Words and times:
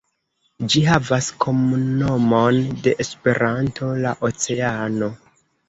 Ĝi 0.73 0.79
havas 0.85 1.27
kromnomon 1.45 2.59
de 2.89 2.95
Esperanto: 3.05 3.93
"La 4.07 4.17
Oceano". 4.33 5.15